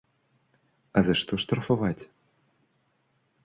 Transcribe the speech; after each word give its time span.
А 0.97 1.03
за 1.11 1.15
што 1.21 1.33
штрафаваць? 1.45 2.01